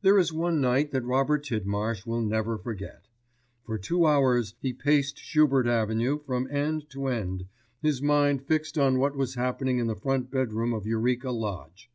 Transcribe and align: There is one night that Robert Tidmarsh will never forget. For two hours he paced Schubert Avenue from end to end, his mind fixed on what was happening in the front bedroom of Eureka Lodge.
There 0.00 0.18
is 0.18 0.32
one 0.32 0.62
night 0.62 0.90
that 0.92 1.04
Robert 1.04 1.44
Tidmarsh 1.44 2.06
will 2.06 2.22
never 2.22 2.56
forget. 2.56 3.04
For 3.64 3.76
two 3.76 4.06
hours 4.06 4.54
he 4.62 4.72
paced 4.72 5.18
Schubert 5.18 5.66
Avenue 5.66 6.18
from 6.24 6.48
end 6.50 6.88
to 6.92 7.08
end, 7.08 7.44
his 7.82 8.00
mind 8.00 8.42
fixed 8.46 8.78
on 8.78 8.98
what 8.98 9.14
was 9.16 9.34
happening 9.34 9.78
in 9.78 9.86
the 9.86 9.94
front 9.94 10.30
bedroom 10.30 10.72
of 10.72 10.86
Eureka 10.86 11.30
Lodge. 11.30 11.90